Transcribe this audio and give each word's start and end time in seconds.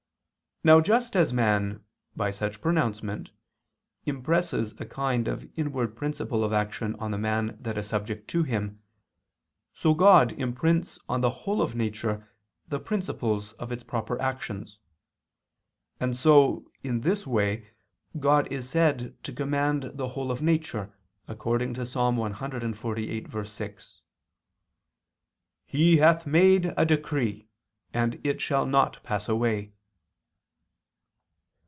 Now 0.63 0.79
just 0.79 1.15
as 1.15 1.33
man, 1.33 1.83
by 2.15 2.29
such 2.29 2.61
pronouncement, 2.61 3.31
impresses 4.05 4.79
a 4.79 4.85
kind 4.85 5.27
of 5.27 5.49
inward 5.55 5.95
principle 5.95 6.43
of 6.43 6.53
action 6.53 6.93
on 6.99 7.09
the 7.09 7.17
man 7.17 7.57
that 7.59 7.79
is 7.79 7.87
subject 7.87 8.27
to 8.27 8.43
him, 8.43 8.79
so 9.73 9.95
God 9.95 10.33
imprints 10.33 10.99
on 11.09 11.21
the 11.21 11.31
whole 11.31 11.63
of 11.63 11.73
nature 11.73 12.29
the 12.67 12.79
principles 12.79 13.53
of 13.53 13.71
its 13.71 13.81
proper 13.81 14.21
actions. 14.21 14.77
And 15.99 16.15
so, 16.15 16.69
in 16.83 17.01
this 17.01 17.25
way, 17.25 17.71
God 18.19 18.45
is 18.53 18.69
said 18.69 19.15
to 19.23 19.33
command 19.33 19.89
the 19.95 20.09
whole 20.09 20.29
of 20.29 20.43
nature, 20.43 20.93
according 21.27 21.73
to 21.73 21.83
Ps. 21.85 21.95
148:6: 21.95 23.99
"He 25.65 25.97
hath 25.97 26.27
made 26.27 26.67
a 26.77 26.85
decree, 26.85 27.47
and 27.95 28.21
it 28.23 28.39
shall 28.39 28.67
not 28.67 29.01
pass 29.01 29.27
away." 29.27 29.73